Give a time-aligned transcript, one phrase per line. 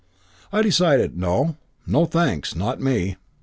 [0.51, 3.17] And I decided no; no, thanks; not me.